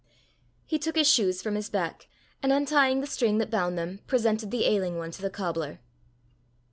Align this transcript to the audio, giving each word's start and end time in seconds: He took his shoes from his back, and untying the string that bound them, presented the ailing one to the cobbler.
He 0.65 0.79
took 0.79 0.95
his 0.95 1.07
shoes 1.07 1.43
from 1.43 1.53
his 1.53 1.69
back, 1.69 2.07
and 2.41 2.51
untying 2.51 3.01
the 3.01 3.05
string 3.05 3.37
that 3.37 3.51
bound 3.51 3.77
them, 3.77 3.99
presented 4.07 4.49
the 4.49 4.65
ailing 4.65 4.97
one 4.97 5.11
to 5.11 5.21
the 5.21 5.29
cobbler. 5.29 5.79